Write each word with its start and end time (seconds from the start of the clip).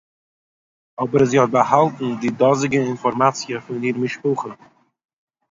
אָבער 1.03 1.23
זי 1.29 1.37
האָט 1.39 1.51
באַהאַלטן 1.55 2.07
די 2.21 2.29
דאָזיגע 2.41 2.79
אינפאָרמאַציע 2.89 3.55
פון 3.65 3.79
איר 3.85 3.95
משפּחה 4.05 4.51